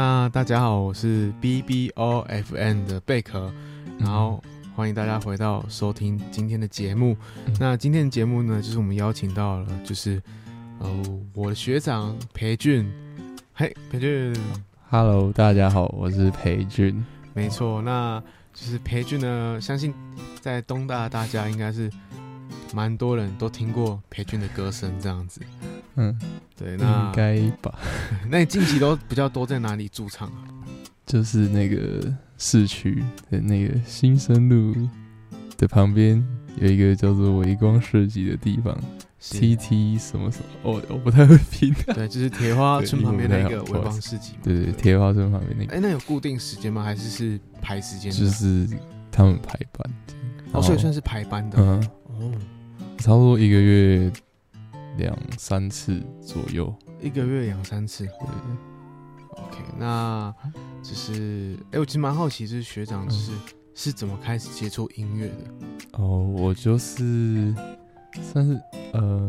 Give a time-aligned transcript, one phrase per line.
[0.00, 3.52] 那大家好，我是 B B O F N 的贝壳，
[3.98, 4.40] 然后
[4.76, 7.16] 欢迎大家回到收听今天的节目。
[7.58, 10.22] 那今天的节目呢，就是我们邀请到了，就是
[10.78, 10.88] 呃
[11.34, 12.88] 我的学长裴俊。
[13.52, 14.32] 嘿，裴俊
[14.88, 17.04] ，Hello，大家好，我是裴俊。
[17.34, 18.22] 没错，那
[18.54, 19.92] 就是裴俊呢，相信
[20.40, 21.90] 在东大大家应该是
[22.72, 25.40] 蛮多人都听过裴俊的歌声这样子。
[25.98, 26.16] 嗯，
[26.56, 27.76] 对，那应该吧？
[28.30, 30.44] 那你近期都比较多在哪里驻唱啊？
[31.04, 32.00] 就是那个
[32.38, 34.88] 市区的那个新生路
[35.56, 36.24] 的旁边
[36.56, 38.78] 有一个叫做微光设计的地方
[39.18, 41.74] ，T T 什么什么，哦，我不太会拼。
[41.94, 44.34] 对，就是铁花村旁边那个微光市集。
[44.42, 45.74] 对对，铁花村旁边那个。
[45.74, 46.84] 哎，那有固定时间吗？
[46.84, 48.12] 还是是排时间？
[48.12, 48.68] 就是
[49.10, 49.90] 他们排班。
[50.52, 51.58] 哦，所以算是排班的。
[51.58, 51.88] 嗯。
[52.04, 52.32] 哦。
[52.98, 54.12] 差不多一个月。
[54.98, 58.04] 两三次左右，一个月两三次。
[58.04, 58.12] 对
[59.30, 60.34] ，OK，那
[60.82, 63.40] 只是，哎、欸，我其实蛮好奇，就是学长就是、嗯、
[63.74, 66.02] 是怎么开始接触音乐的？
[66.02, 67.54] 哦，我就是
[68.20, 68.60] 算是，
[68.92, 69.28] 呃，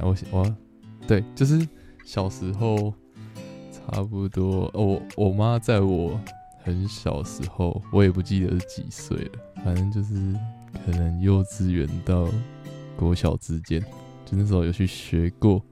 [0.00, 0.56] 我我，
[1.06, 1.68] 对，就是
[2.04, 2.92] 小时候
[3.70, 6.18] 差不多，哦、我我妈在我
[6.64, 9.32] 很小时候，我也不记得是几岁了，
[9.62, 10.14] 反正就是
[10.84, 12.26] 可能幼稚园到
[12.96, 13.84] 国小之间。
[14.26, 15.64] 就那时候有去学过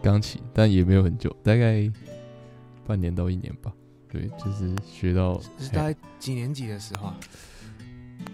[0.00, 1.90] 钢琴，但也没有很久，大概
[2.86, 3.72] 半年到一年吧。
[4.08, 7.12] 对，就是学到是大概几年级的时候？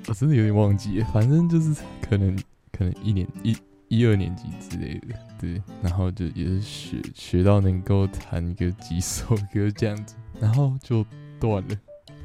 [0.07, 2.37] 我真的有点忘记，反正就是可能
[2.71, 3.57] 可能一年一
[3.89, 5.19] 一二年级之类的。
[5.41, 11.03] 对，然后就也是学学到能够弹个几首歌这样子，然后就
[11.41, 11.75] 断了。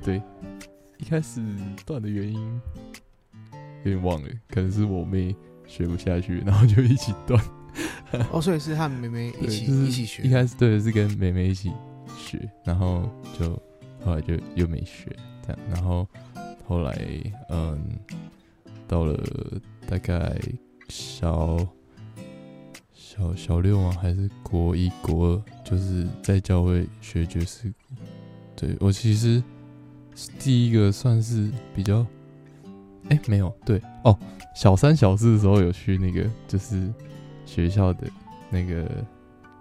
[0.03, 0.21] 对，
[0.97, 1.41] 一开始
[1.85, 2.61] 断的原因
[3.85, 5.33] 有点忘了，可能是我妹。
[5.67, 7.41] 学不下去，然后就一起断。
[8.31, 10.23] 哦，所以是和妹妹一起、就是、一起学。
[10.23, 11.71] 一开始对，是跟妹妹一起
[12.17, 13.49] 学，然后就
[14.03, 15.13] 后来就又没学
[15.45, 15.59] 这样。
[15.69, 16.07] 然后
[16.65, 16.97] 后来
[17.49, 17.77] 嗯，
[18.87, 19.21] 到了
[19.87, 20.39] 大概
[20.87, 21.57] 小
[22.93, 23.91] 小小六吗？
[24.01, 25.43] 还是国一国二？
[25.65, 27.95] 就是在教会学爵士鼓。
[28.55, 29.43] 对，我其实
[30.15, 32.05] 是第一个算是比较。
[33.09, 34.17] 哎、欸，没有，对哦，
[34.55, 36.91] 小三小四的时候有去那个，就是
[37.45, 38.07] 学校的
[38.49, 38.89] 那个，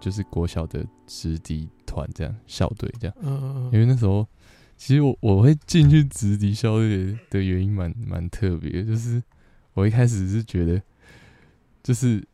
[0.01, 3.17] 就是国小的直笛团这样校队这样。
[3.21, 3.71] 嗯嗯嗯。
[3.73, 4.27] 因为那时候，
[4.77, 9.23] 其实我我会进去直笛校队的原因蛮蛮特别，就是
[9.75, 10.81] 我一开始是觉得，
[11.83, 12.27] 就是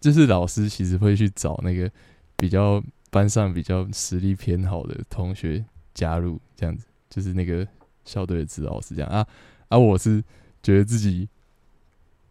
[0.00, 1.90] 就是老师其实会去找那个
[2.36, 7.66] 比较班上比较实力偏好的同学加入这样子，就是那个
[8.04, 9.26] 校队的指导是这样啊。
[9.68, 10.22] 啊，我是
[10.62, 11.28] 觉得自己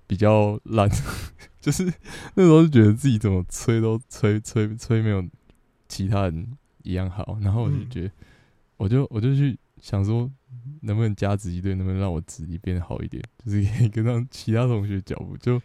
[0.06, 0.90] 比较烂，
[1.60, 1.84] 就是
[2.36, 5.24] 那时候就觉得自己怎么吹都吹吹吹没有
[5.88, 8.12] 其他人一样好，然后我就觉得，
[8.78, 10.32] 我就我就去想说，
[10.82, 15.62] 能不能加子一队，能不能让我子一变得好一点，就是可以跟上其他同学脚步，就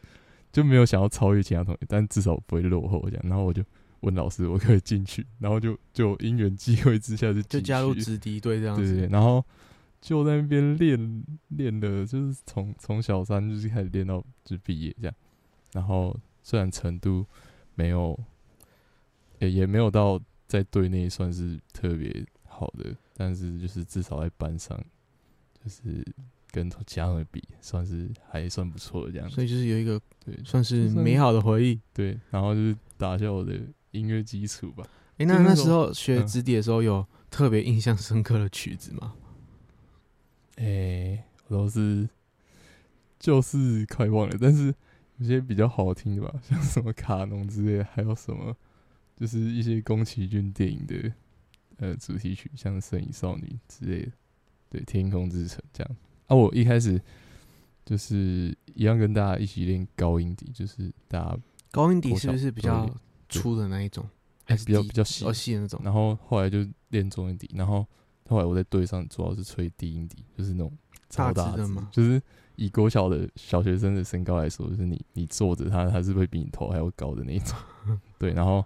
[0.52, 3.24] 就没有想要超越其他同学，但至少不会落后这样。
[3.26, 3.62] 然后我就
[4.00, 9.44] 问老师，我可以进去，然后就就因缘际会之下就就加入子弟队这样子，对对对，然后。
[10.02, 15.14] 就在那边练练的，就是从从小三就是开始练到就毕业这样，
[15.72, 17.24] 然后虽然成都
[17.76, 18.18] 没有，
[19.38, 24.76] 也也没有到在队内算是特别好的，但是就是至少在班上，
[25.62, 26.04] 就是
[26.50, 29.30] 跟其他人比，算是还算不错的这样。
[29.30, 31.80] 所以就是有一个对，算是美好的回忆。
[31.94, 33.58] 对，然后就是打下我的
[33.92, 34.84] 音乐基础吧。
[35.18, 39.14] 诶，那那时候学直笛的时候，有特别印象深刻的曲子吗？
[40.62, 42.08] 哎、欸，我都是
[43.18, 44.72] 就是快忘了，但是
[45.16, 48.56] 有些比较好听的吧，像什么卡农之类的，还有什么
[49.16, 51.12] 就是一些宫崎骏电影的
[51.78, 54.12] 呃主题曲，像《神隐少女》之类的，
[54.70, 55.96] 对，《天空之城》这样。
[56.28, 57.02] 啊，我一开始
[57.84, 61.36] 就是一样跟大家一起练高音底，就是大家
[61.72, 62.88] 高音底是不是比较
[63.28, 64.08] 粗的那一种，
[64.44, 65.80] 还是比较比较细细的那种？
[65.82, 67.84] 然后后来就练中音底，然后。
[68.32, 70.72] 后来我在队上主要是吹低音笛，就是那种
[71.10, 72.20] 超大的嘛，就是
[72.56, 77.54] 以国小的小学生的身高来说，就是你你坐着他，他是会比你头还要高的那种。
[78.18, 78.64] 对，然后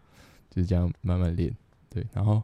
[0.48, 1.52] 就是这样慢慢练。
[1.90, 2.40] 对，然后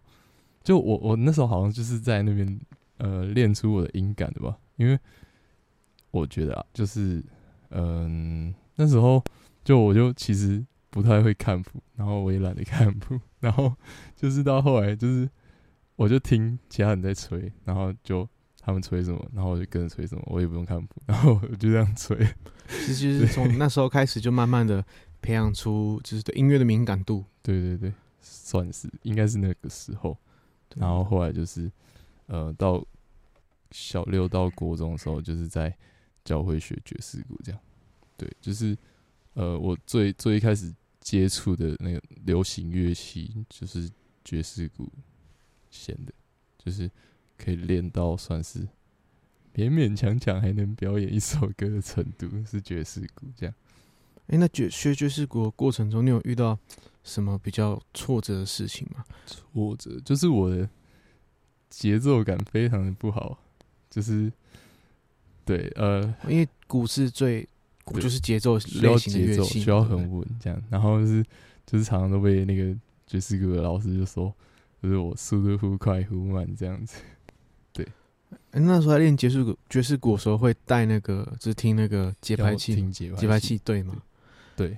[0.64, 2.60] 就我我那时候好像就是在那边
[2.98, 4.98] 呃练出我的音感的吧，因为
[6.10, 7.22] 我觉得啊，就是
[7.70, 9.22] 嗯、呃、那时候
[9.62, 13.72] 就我就其实不太会看谱，然后我也懒得看谱，然后
[14.16, 15.30] 就是到后来就是。
[15.96, 18.28] 我就听其他人在吹，然后就
[18.60, 22.16] 他们吹什么，然后我就跟着吹什么，我也不用看谱， 然后我就这样吹。
[22.68, 24.84] 其实就是从那时候开始，就慢慢的
[25.20, 27.24] 培养出就是对音乐的敏感度。
[27.42, 30.16] 对对对，算是应该是那个时候。
[30.76, 31.70] 然后后来就是
[32.26, 32.82] 呃到
[33.72, 35.76] 小六到国中的时候，就是在
[36.24, 37.60] 教会学爵士鼓这样。
[38.16, 38.76] 对，就是
[39.34, 43.90] 呃我最最一开始接触的那个流行乐器就是
[44.24, 44.90] 爵士鼓
[45.72, 46.12] 弦的，
[46.56, 46.88] 就是
[47.36, 48.60] 可以练到算是
[49.56, 53.54] 勉勉强强还能表演一首歌的程度，是爵士鼓这样。
[54.28, 56.56] 哎、欸，那爵学爵士鼓的过程中，你有遇到
[57.02, 59.04] 什么比较挫折的事情吗？
[59.26, 60.68] 挫折就是我的
[61.68, 63.36] 节奏感非常的不好，
[63.90, 64.32] 就是
[65.44, 67.46] 对呃，因为鼓是最
[67.84, 71.24] 鼓就是节奏需要节奏需要很稳这样，然后就是
[71.66, 72.74] 就是常常都被那个
[73.06, 74.32] 爵士鼓的老师就说，
[74.82, 77.00] 就是我速度忽快忽慢这样子。
[77.72, 77.86] 对，
[78.50, 83.94] 欸、那时候在练爵士鼓爵士鼓的时候会带那个，就是听那个节拍器，节拍器对吗？
[84.56, 84.76] 对，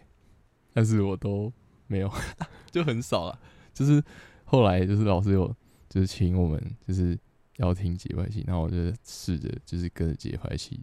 [0.74, 1.50] 但是我都
[1.86, 2.12] 没有，
[2.70, 3.38] 就很少了。
[3.72, 4.02] 就是
[4.44, 5.48] 后来就是老师有
[5.88, 7.18] 就是请我们就是
[7.56, 10.78] 要听节拍器，然后我就试着就是跟着节拍器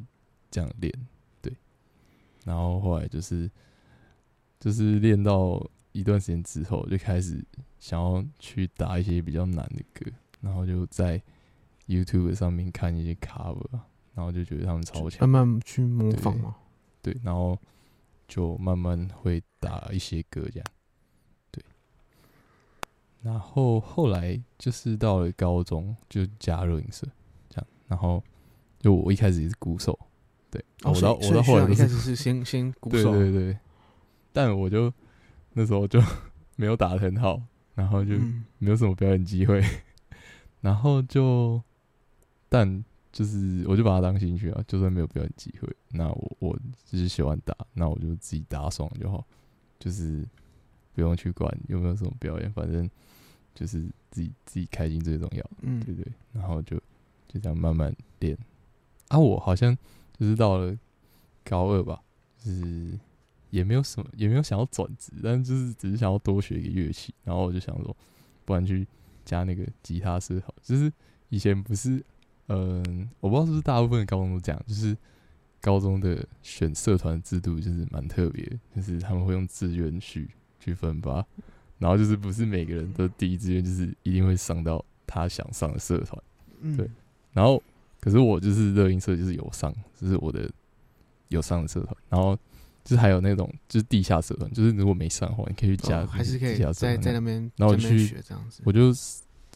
[0.50, 0.92] 这样练，
[1.42, 1.56] 对。
[2.44, 3.50] 然后后来就是
[4.60, 7.44] 就是练到一段时间之后，就开始
[7.80, 11.22] 想要去打一些比较难的歌，然后就在
[11.88, 13.80] YouTube 上面看一些 cover，
[14.14, 16.56] 然后就觉得他们超强，慢慢去模仿嘛。
[17.02, 17.58] 对，然后。
[18.28, 20.66] 就慢慢会打一些歌这样，
[21.52, 21.62] 对。
[23.22, 27.06] 然后后来就是到了高中就加入影社
[27.50, 28.24] 这样，然后
[28.80, 30.00] 就我一开始也是鼓手，
[30.50, 30.64] 对。
[30.84, 33.58] 哦、我到我到后来一开始是先先鼓手，对对对。
[34.32, 34.90] 但我就
[35.54, 36.02] 那时候就
[36.56, 37.42] 没有打得很好，
[37.76, 38.16] 然后就
[38.58, 40.18] 没有什么表演机会，嗯、
[40.62, 41.62] 然后就
[42.50, 42.84] 但。
[43.14, 49.22] 就是，我就把它当兴趣啊，就算没有表演机会，那我我就是喜欢打，那我就自己打爽就好，
[49.80, 50.26] 就是
[50.94, 52.90] 不用去管有没有什么表演，反正
[53.54, 53.82] 就是
[54.12, 56.78] 自己自己开心最重要，嗯，对，对对，然后就
[57.28, 58.38] 就这样慢慢练。
[59.10, 59.78] 啊，我好像
[60.18, 60.74] 就是到了
[61.44, 62.02] 高二吧，
[62.38, 62.98] 就是
[63.52, 67.96] 也没有什么，也没有想要转职，但是就是只是想要多学一个乐器，然后我就想说，
[68.44, 68.88] 不然去
[69.24, 70.92] 加那个吉他社好，就是
[71.30, 72.04] 以前不是。
[72.48, 74.98] 嗯，我不知道是不是大部分的高中都这样，就是
[75.62, 78.44] 高中的选社团制度就是蛮特别，
[78.76, 81.26] 就是他们会用志愿序去分发，
[81.78, 86.22] 然后就是不是每个人都第一志愿就是一定会上到他想上的社团，
[86.60, 86.90] 嗯，对。
[87.32, 87.62] 然后
[88.02, 90.52] 可是我就是热音社就是有上，就是我的
[91.30, 92.38] 有上的社团，然后
[92.84, 98.94] 就是还有那种就是地下社团，就是如果没上的话，你可以去加，还是可以在在那边，然后我去学这样子，我就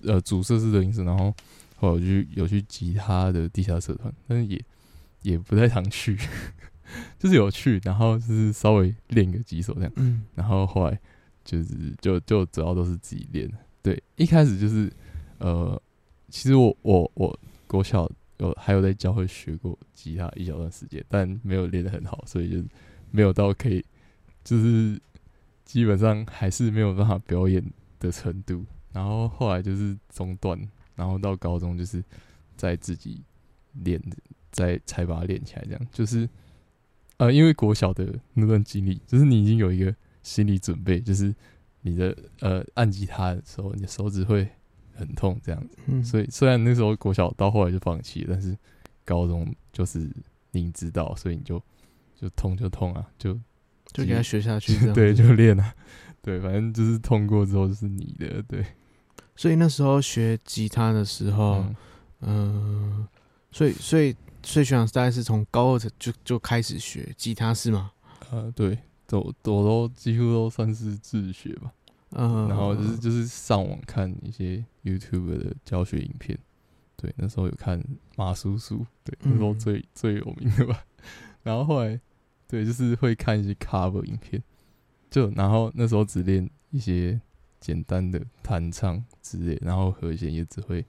[0.03, 1.33] 呃主设是热音社，然后。
[1.77, 2.05] 后来我就
[2.41, 4.65] 有去吉他的地下社团，但是也
[5.23, 6.17] 也不太常去，
[7.19, 9.91] 就是有去，然后就是稍微练个几首这样。
[9.97, 10.97] 嗯，然后后来
[11.43, 13.51] 就是就就主要都是自己练。
[13.83, 14.89] 对，一开始就是
[15.37, 15.79] 呃，
[16.29, 17.37] 其实我我我
[17.67, 22.63] 国小有还有在教会学过吉他一小段时间，但没有练得很好，所以就
[23.15, 23.83] 没有到可以
[24.43, 25.01] 就是
[25.63, 27.63] 基本上还是没有办法表演
[27.99, 28.65] 的程度。
[28.91, 30.59] 然后后来就是中断。
[30.97, 32.01] 然后到高中就是
[32.55, 33.21] 在自己
[33.83, 34.01] 练，
[34.49, 35.65] 再才把它练起来。
[35.65, 36.29] 这样就是
[37.17, 41.35] 呃，因为国小的那段经历，就是你已经有一个心理准备，就是
[41.81, 44.47] 你的呃按吉他的时候，你的手指会
[44.93, 45.77] 很痛这样子。
[45.87, 46.01] 嗯。
[46.01, 48.57] 所以虽然那时候国小到后来就放弃了，但是
[49.03, 50.09] 高中就是
[50.51, 51.61] 你知道，所以你就
[52.19, 53.33] 就痛就痛啊，就
[53.91, 54.73] 就给他学下去。
[54.93, 55.73] 对，就练啊。
[56.21, 58.65] 对，反正就是痛过之后就是你的，对。
[59.35, 61.65] 所以那时候学吉他的时候，
[62.21, 63.07] 嗯，呃、
[63.51, 67.91] 所以所以所以学长大概是从高二就就开始学吉他是吗？
[68.31, 71.71] 呃，对，都我都几乎都算是自学吧。
[72.11, 76.37] 嗯，然后就是就是上网看一些 YouTube 的教学影片。
[76.95, 77.83] 对，那时候有看
[78.15, 80.85] 马叔叔，对，那时候最、嗯、最有名的吧。
[81.45, 81.97] 然后后来，
[82.49, 84.43] 对，就是会看一些 cover 影片，
[85.09, 87.21] 就然后那时候只练一些。
[87.57, 90.85] 简单的弹唱之类，然后和弦也只会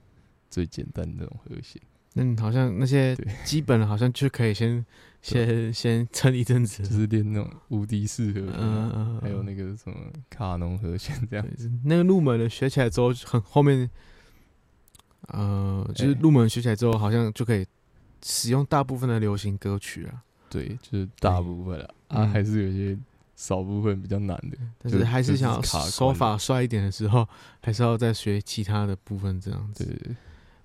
[0.47, 1.81] 最简单的那种和弦。
[2.13, 4.85] 嗯，好像那些基本的，好像就可以先
[5.23, 9.95] 先先撑一阵子，就是练那种无敌式和弦，嗯嗯，还有那个什么
[10.29, 11.71] 卡农和弦这样子。
[11.83, 13.89] 那个入门的学起来之后，很后面，
[15.29, 17.65] 呃，就是入门学起来之后，好像就可以
[18.23, 20.21] 使用大部分的流行歌曲啊。
[20.49, 22.97] 对，就是大部分了啊，还是有些。
[23.39, 27.29] 少部分比较难的，但是还是想要手法帅一点的时候，
[27.61, 29.85] 还是要再学其他的部分这样子。
[29.85, 30.15] 对，对，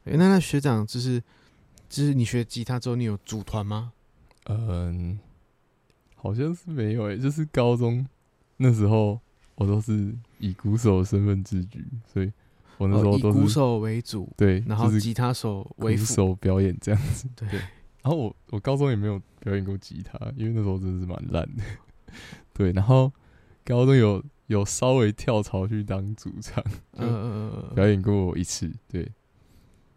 [0.05, 1.23] 对，那那学长就是，
[1.91, 3.93] 就是你学吉他之后，你有组团吗？
[4.47, 5.19] 嗯，
[6.15, 8.07] 好像是没有诶、欸，就是高中
[8.57, 9.21] 那时候，
[9.57, 12.33] 我都是以鼓手的身份自居，所以
[12.79, 17.61] 我那时候都以鼓手为主，对，然后吉他手为鼓手表演这样子，对。
[18.03, 21.63] 然后我我高中也没有表演过吉他，因为那时候真的是蛮烂的，
[22.53, 22.73] 对。
[22.73, 23.13] 然后
[23.65, 26.63] 高中有有稍微跳槽去当主唱，
[26.97, 29.11] 嗯，表演过一次，对，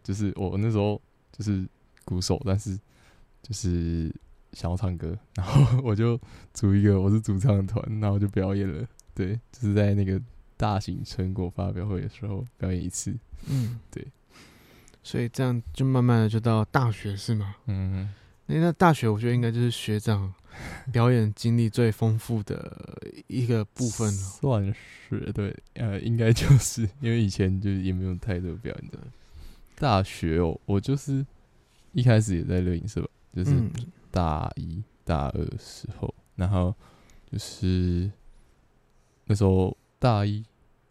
[0.03, 1.67] 就是我那时候就是
[2.03, 2.79] 鼓手，但是
[3.41, 4.13] 就是
[4.53, 6.19] 想要唱歌，然后 我就
[6.53, 10.21] 组一个我是主唱的团，然后就表演了，对，就是在那个
[10.55, 13.13] 大型成果发表会的时候表演一次，
[13.49, 14.07] 嗯，对。
[15.05, 17.57] 所以这样就慢慢的就到大学是吗？
[17.67, 18.09] 嗯，
[18.47, 20.33] 那那大学我觉得应该就是学长
[20.91, 24.13] 表演经历最丰富的一个部分了。
[24.13, 24.73] 算
[25.07, 28.97] 是对，呃，应该就是因为以前就也没有太多表演的。
[29.75, 31.23] 大学哦，我就是
[31.91, 33.51] 一开始也在录音社，就是
[34.09, 36.73] 大一大二的时候，然后
[37.31, 38.09] 就是
[39.25, 40.43] 那时候大一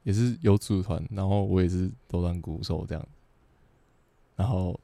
[0.05, 3.05] 也是有组团，然后我也是都当鼓手这样。
[4.37, 4.79] 然后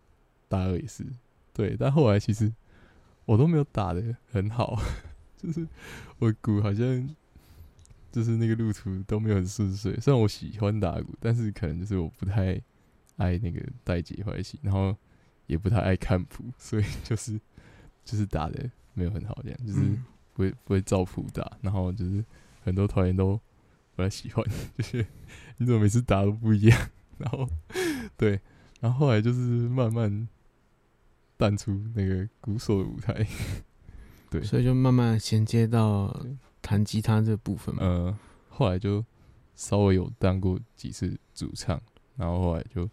[0.48, 1.04] 大二也是，
[1.52, 2.52] 对，但后来其实
[3.24, 4.80] 我都没有打的很好，
[5.36, 5.66] 就是
[6.18, 7.16] 我鼓好像
[8.12, 9.98] 就是那个路途都没有很顺遂。
[10.00, 12.60] 虽然我喜欢打鼓，但是可能就是我不太
[13.16, 14.96] 爱那个带节拍器，然后
[15.46, 17.40] 也不太爱看谱， 所以就是
[18.04, 19.80] 就是打的没有很好，这样就是
[20.32, 22.24] 不会不会照谱打，然后就是
[22.62, 23.40] 很多团员都
[23.94, 24.44] 不太喜欢，
[24.76, 25.06] 就是
[25.58, 27.48] 你怎么每次打都不一样，然后
[28.16, 28.40] 对。
[28.80, 30.28] 然后后来就是慢慢
[31.36, 33.26] 淡出那个鼓手的舞台，
[34.30, 36.14] 对，所以就慢慢衔接到
[36.62, 37.82] 弹吉他这部分嘛。
[37.82, 38.18] 呃，
[38.48, 39.04] 后来就
[39.54, 41.80] 稍微有当过几次主唱，
[42.16, 42.88] 然后后来就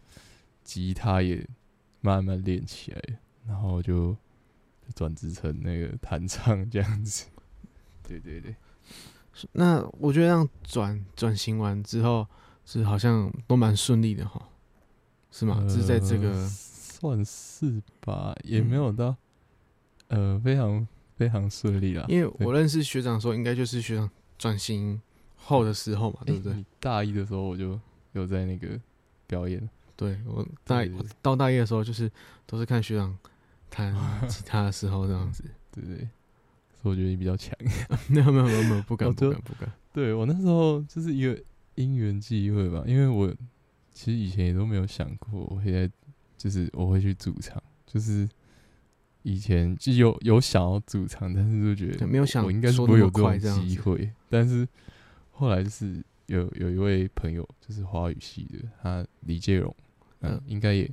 [0.64, 1.48] 吉他也
[2.02, 3.02] 慢慢练起来，
[3.46, 4.16] 然后就
[4.94, 7.26] 转职成那个弹唱这样子。
[8.08, 8.56] 对对对，
[9.54, 12.28] 那我觉得这样转转型完之后，
[12.66, 14.50] 是好像都蛮顺利的哈。
[15.38, 15.64] 是吗？
[15.70, 19.16] 是在这个、呃、算是吧，也没有到、
[20.08, 22.04] 嗯、呃非常非常顺利啦。
[22.08, 25.00] 因为我认识学长的时候，应该就是学长转型
[25.36, 26.54] 后的时候嘛，对不对？
[26.54, 27.80] 欸、大一的时候我就
[28.14, 28.68] 有在那个
[29.28, 29.70] 表演。
[29.96, 32.12] 对，我大一我到大一的时候，就是
[32.48, 33.16] 都是看学长
[33.70, 33.94] 弹
[34.28, 35.44] 吉他的时候这样子。
[35.72, 35.98] 对，不对，
[36.82, 37.56] 所以我觉得你比较强。
[38.10, 39.72] 没有没有没有没有，不敢不敢不敢。
[39.94, 41.40] 对我那时候就是一个
[41.76, 43.32] 因缘际会吧，因为我。
[43.98, 45.92] 其实以前也都没有想过，我会在
[46.38, 48.30] 就是我会去主场，就是
[49.24, 54.12] 以前就有有想要主场，但是就觉得没有想我应该是不会有这种机会。
[54.30, 54.68] 但是
[55.32, 59.76] 后来就是有有一位朋友，就是华语系的，他李介荣，
[60.20, 60.88] 嗯，应该也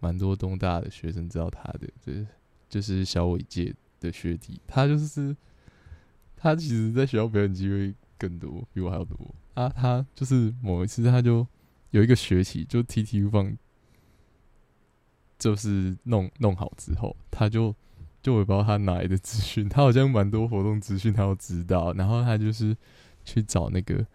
[0.00, 2.26] 蛮多东大的学生知道他的，就是
[2.68, 5.34] 就是小伟届的学弟，他就是
[6.36, 9.70] 他其实在学校表演机会更多，比我还要多啊。
[9.70, 11.46] 他就是某一次他就。
[11.92, 13.56] 有一个学期，就 TTU 放，
[15.38, 17.74] 就是弄弄好之后，他就
[18.22, 22.74] 就我也不知道他哪来的资讯，他好像蛮多活动资讯他都知道，然后他就是
[23.24, 24.06] 去找那个，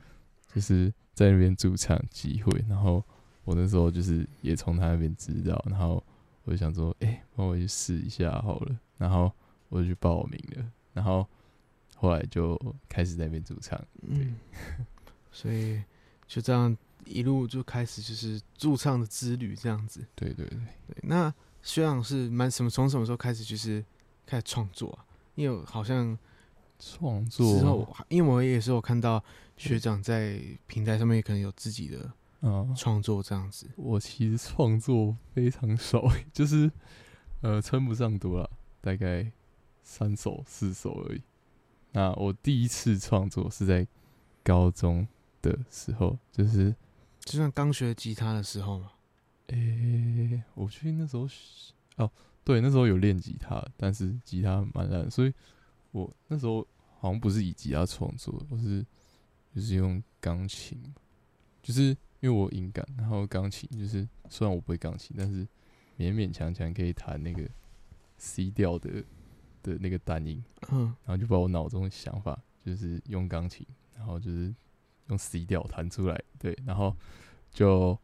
[0.53, 3.03] 就是在那边驻唱机会，然后
[3.43, 6.03] 我那时候就是也从他那边知道，然后
[6.45, 9.31] 我就想说，哎、帮我去试一下好了，然后
[9.69, 11.27] 我就去报名了，然后
[11.95, 14.33] 后来就开始在那边驻唱，对，
[15.31, 15.83] 所以
[16.27, 16.75] 就这样。
[17.07, 20.05] 一路就开始就是驻唱的之旅，这样子。
[20.15, 20.97] 对对对，对。
[21.03, 22.69] 那学长是蛮什么？
[22.69, 23.83] 从什么时候开始就是
[24.25, 25.05] 开始创作啊？
[25.35, 26.17] 因为好像
[26.79, 29.23] 创作之后，因为我也是有看到
[29.57, 32.11] 学长在平台上面也可能有自己的
[32.75, 33.67] 创作这样子。
[33.75, 36.71] 我其实创作非常 少，就是
[37.41, 38.49] 呃称不上多了，
[38.81, 39.31] 大概
[39.83, 41.21] 三首四首而已。
[41.91, 43.87] 那我第一次创作是在
[44.43, 45.07] 高中
[45.41, 46.75] 的时候，就是。
[47.27, 48.89] 就像刚学吉他的时候嘛，
[49.47, 51.27] 诶、欸，我去那时候
[51.97, 52.09] 哦，
[52.45, 55.33] 对，那时候有练吉他，但是吉他蛮烂，所以
[55.91, 56.65] 我那时候
[57.01, 58.81] 好像不是以吉他创作，我是
[59.53, 60.81] 就是用钢琴，
[61.61, 61.89] 就是
[62.21, 65.45] 因为我音感，然后钢琴就是虽然我不会钢琴，但是
[65.97, 67.45] 勉勉强强可以弹那个
[68.17, 69.03] C 调的
[69.61, 70.41] 的那个单音，
[70.71, 73.67] 嗯，然后就把我脑中的想法就是用钢琴，
[73.97, 74.55] 然后就是。
[75.07, 76.95] 用 C 调弹出来，对，然后
[77.51, 77.97] 就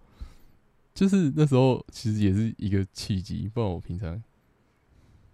[0.93, 4.21] 就是那时候其实也是一个契机，不然我平常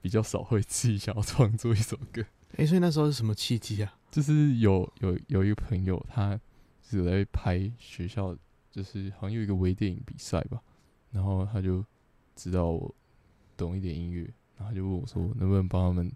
[0.02, 2.22] 比较少会自己想要创作一首歌。
[2.54, 3.94] 哎、欸，所以那时候是什么契机啊？
[4.10, 6.40] 就是有有有一个朋友，他
[6.82, 8.36] 是有在拍学校，
[8.72, 10.60] 就是好像有一个微电影比赛吧，
[11.12, 11.86] 然后他就
[12.36, 12.96] 知道我
[13.56, 16.12] 懂一点音乐，然后就问我说能不能帮他们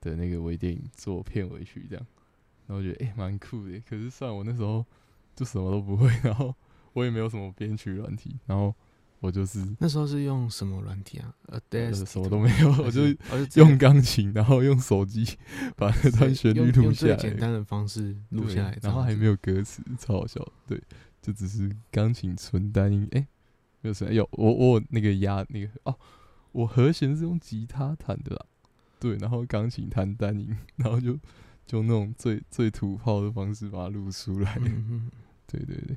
[0.00, 2.06] 的那个微电影做片尾曲这样。
[2.66, 4.84] 然后我觉得诶蛮、欸、酷的，可是算我那时候
[5.34, 6.54] 就什么都不会，然后
[6.94, 8.74] 我也没有什么编曲软体，然后
[9.20, 11.32] 我就是那时候是用什么软体啊？
[11.46, 13.02] 呃，对，什么都没有，我就
[13.60, 15.24] 用钢琴，然后用手机
[15.76, 20.44] 把那段旋律录下来，简单的方式录下来，然后还没有歌词，超好笑。
[20.66, 20.82] 对，
[21.22, 23.26] 就只是钢琴纯单音，哎、欸，
[23.82, 25.94] 没有声，有我我那个压那个哦，
[26.50, 28.44] 我和弦是用吉他弹的啦，
[28.98, 31.16] 对，然后钢琴弹单音，然后就。
[31.66, 35.10] 就那种最最土炮的方式把它录出来，嗯，
[35.46, 35.96] 对对对，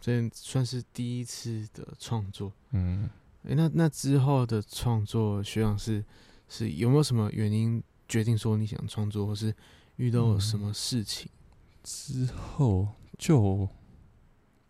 [0.00, 2.50] 这算是第一次的创作。
[2.70, 3.04] 嗯，
[3.42, 6.02] 哎、欸，那那之后的创作，学长是
[6.48, 9.54] 是有没有什么原因决定说你想创作，或是
[9.96, 13.68] 遇到了什么事情、嗯、之后就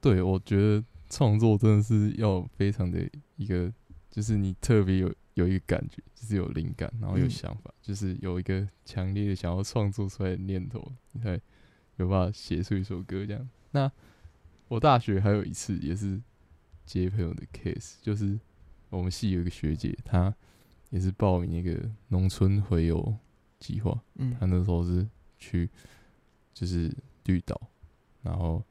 [0.01, 3.73] 对我觉得创作真的是要非常的一个，
[4.11, 5.15] 就是你特别有。
[5.35, 11.41] 有一个感觉，就是有灵感，然后有想法，嗯、就是有一个强烈的想要创作出来的念头，你才
[11.97, 13.49] 有办法写出一首歌这样。
[13.73, 13.91] 那
[14.69, 16.21] 我大学还有一次也是
[16.87, 18.39] 接朋友的 case，就是
[18.91, 20.35] 我们系有一个学姐，她
[20.91, 23.17] 也是报名一个农村回游
[23.59, 25.07] 计划，嗯，她那时候是
[25.39, 25.69] 去
[26.53, 26.91] 就是
[27.25, 27.61] 绿岛，
[28.23, 28.65] 然后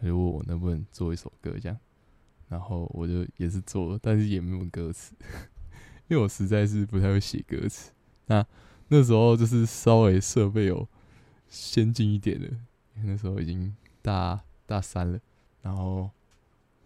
[0.00, 1.78] 她就问我能不能做一首歌这样，
[2.48, 5.14] 然后我就也是做了，但是也没有歌词。
[6.08, 7.92] 因为我实在是不太会写歌词，
[8.26, 8.44] 那
[8.88, 10.88] 那时候就是稍微设备有
[11.48, 12.46] 先进一点的，
[12.96, 15.20] 因为那时候已经大大三了，
[15.62, 16.10] 然后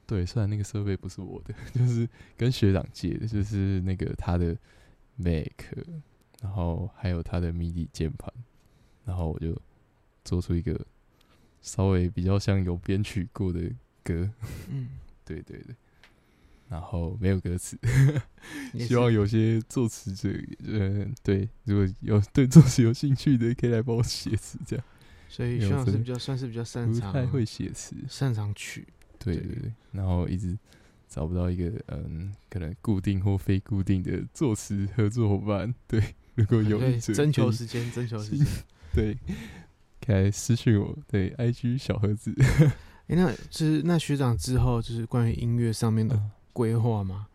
[0.06, 4.56] 对，虽然那个设备不是我的， 就是跟学长借的，就是那个他的
[5.16, 5.52] Mac，
[6.40, 8.32] 然后还有他的 MIDI 键盘，
[9.04, 9.56] 然后我就
[10.24, 10.84] 做出一个
[11.60, 13.60] 稍微比较像有编曲过的
[14.02, 14.28] 歌，
[14.68, 15.76] 嗯，对对对。
[16.72, 17.78] 然后没有歌词，
[18.78, 20.30] 希望有些作词者，
[20.66, 24.84] 呃，对，如果有对作词有兴趣的，可以来帮我写词，这样。
[25.28, 28.86] 所以徐老师比较算是比较擅长，不太会写词，擅长曲。
[29.18, 30.56] 对对对，然后一直
[31.10, 35.74] 找不到一个嗯，可能固定或非固定的作词合作伙伴。
[35.86, 36.02] 对，
[36.36, 38.46] 如果有征求时间，征求时间，
[38.94, 39.18] 对，
[40.00, 42.34] 可以私信我，对，IG 小盒子。
[43.08, 46.18] 哎，那就是那学长之后就是关于音乐上面的。
[46.52, 47.28] 规划吗？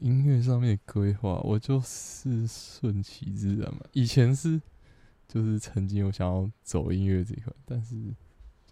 [0.00, 3.80] 音乐上面的规划，我就是顺其自然嘛。
[3.92, 4.60] 以前是，
[5.28, 7.96] 就是曾经有想要走音乐这一块，但是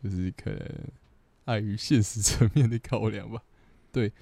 [0.02, 0.60] 就是可能
[1.44, 3.40] 碍于现实层面的考量吧。
[3.92, 4.12] 对，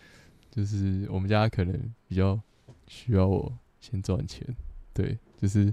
[0.50, 2.38] 就是我们家可能比较
[2.86, 4.46] 需要我先赚钱。
[4.92, 5.72] 对，就是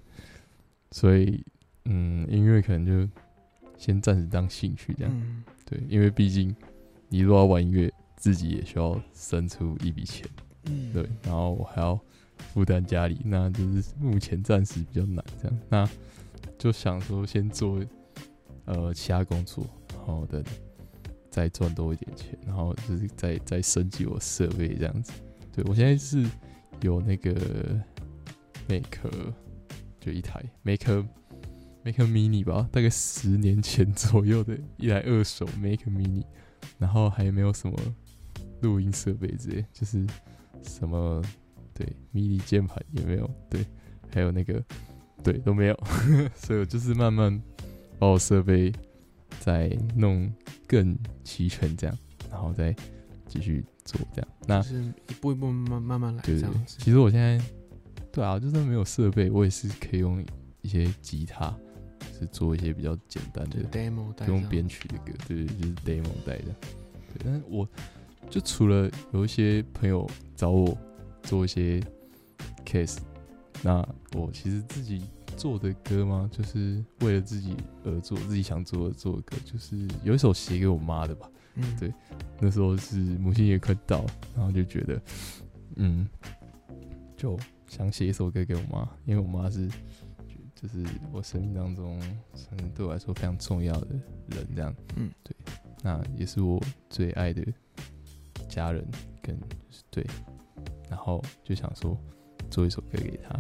[0.92, 1.44] 所以
[1.86, 3.12] 嗯，音乐可能就
[3.78, 5.14] 先暂时当兴趣这样。
[5.14, 6.56] 嗯、对，因为毕竟
[7.10, 7.94] 你如果要玩音乐。
[8.18, 10.28] 自己也需要生出一笔钱，
[10.66, 11.98] 嗯，对，然后我还要
[12.36, 15.90] 负担家里，那就是目前暂时比较难这样，那
[16.58, 17.80] 就想说先做
[18.66, 19.64] 呃其他工作，
[19.96, 20.44] 然后等
[21.30, 25.14] 再赚多一点钱，然后就是再再升级我设备这样子。
[25.54, 26.28] 对，我现在是
[26.82, 27.34] 有那个
[28.68, 29.34] Make
[30.00, 31.06] 就一台 Make
[31.84, 36.24] Make Mini 吧，大概十年前左右的一台二手 Make Mini，
[36.80, 37.78] 然后还没有什么。
[38.62, 40.06] 录音设备之类，就是
[40.64, 41.22] 什么
[41.74, 43.66] 对，MIDI 键盘也没有，对，
[44.12, 44.64] 还有那个
[45.24, 45.80] 对都没有，
[46.36, 47.40] 所以我就是慢慢
[48.00, 48.74] 把我设备
[49.40, 50.32] 再弄
[50.68, 51.98] 更齐全，这样，
[52.32, 52.76] 然后再
[53.28, 54.28] 继续做这样。
[54.48, 57.40] 那是一步一步慢慢慢来这样其实我现在
[58.12, 60.26] 对啊，就算没有设备，我也是可以用
[60.62, 61.56] 一些吉他，
[62.18, 66.56] 是做一些比较简单的 demo 带，用编曲的歌，对，就是 demo 带的。
[67.14, 67.68] 对，但是我。
[68.30, 70.78] 就除了有一些朋友找我
[71.24, 71.82] 做一些
[72.66, 72.98] case，
[73.64, 75.04] 那我其实自己
[75.36, 81.30] 做的歌嘛，就是为了自己而做，自己想做而做的歌，就是有一首写给我妈的吧。
[81.56, 81.92] 嗯，对，
[82.40, 85.02] 那时候是母亲节快到，然后就觉得，
[85.78, 86.08] 嗯，
[87.16, 87.38] 就
[87.68, 89.68] 想写一首歌给我妈，因为我妈是，
[90.54, 92.00] 就是我生命当中，
[92.52, 93.88] 嗯，对我来说非常重要的
[94.28, 94.76] 人，这样。
[94.98, 95.36] 嗯，对，
[95.82, 97.42] 那也是我最爱的。
[98.48, 98.86] 家人
[99.22, 99.38] 跟
[99.90, 100.06] 对，
[100.90, 101.98] 然后就想说
[102.50, 103.40] 做一首歌给他。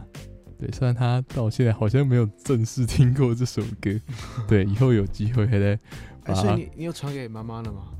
[0.59, 3.91] 对，虽然他到现在好像没有正式听过这首歌，
[4.47, 5.79] 对，以后有机会还得
[6.23, 6.33] 把。
[6.33, 7.93] 所以你你有传给妈妈了吗？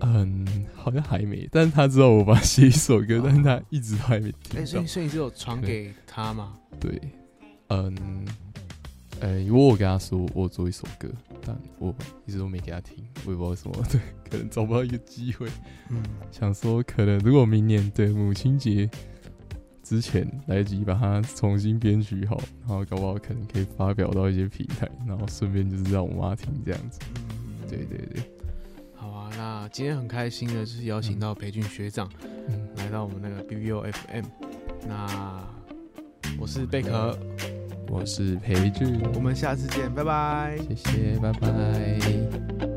[0.00, 4.60] 嗯，好像还没，但是他知道我把写一首歌，但是他一直都还没听到。
[4.60, 6.54] 欸、所以所以你是有传给他吗？
[6.78, 7.00] 对，
[7.68, 8.26] 嗯。
[9.20, 11.08] 呃，如果我跟他说我做一首歌，
[11.44, 11.94] 但我
[12.26, 14.00] 一直都没给他听，我也不知道为什么， 对，
[14.30, 15.48] 可能找不到一个机会。
[15.90, 18.88] 嗯，想说可能如果明年对母亲节
[19.82, 27.00] 之前来得及把它重新编曲好，然后搞不好可能可以发表到一些平台，然后顺便就是让我妈听这样子。
[27.14, 28.22] 嗯，对对对。
[28.94, 32.10] 好啊，那今天很开心的就是邀请到培训学长
[32.76, 34.24] 来到我们那个 BBOFM，
[34.86, 35.42] 那
[36.38, 37.18] 我是贝壳。
[37.88, 39.92] 我是裴俊，我们下次见。
[39.94, 42.75] 拜拜，谢谢，拜拜。